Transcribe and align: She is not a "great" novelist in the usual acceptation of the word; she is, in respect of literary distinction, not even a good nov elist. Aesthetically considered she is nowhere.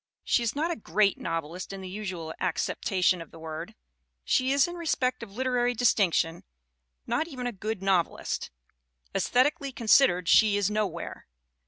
She 0.23 0.41
is 0.41 0.55
not 0.55 0.71
a 0.71 0.75
"great" 0.75 1.19
novelist 1.19 1.71
in 1.71 1.81
the 1.81 1.87
usual 1.87 2.33
acceptation 2.39 3.21
of 3.21 3.29
the 3.29 3.37
word; 3.37 3.75
she 4.25 4.51
is, 4.51 4.67
in 4.67 4.73
respect 4.73 5.21
of 5.21 5.31
literary 5.31 5.75
distinction, 5.75 6.43
not 7.05 7.27
even 7.27 7.45
a 7.45 7.51
good 7.51 7.83
nov 7.83 8.07
elist. 8.07 8.49
Aesthetically 9.13 9.71
considered 9.71 10.27
she 10.27 10.57
is 10.57 10.71
nowhere. 10.71 11.27